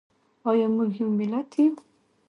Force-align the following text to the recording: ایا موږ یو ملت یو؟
ایا 0.49 0.67
موږ 0.75 0.91
یو 0.99 1.09
ملت 1.19 1.49
یو؟ 1.57 1.71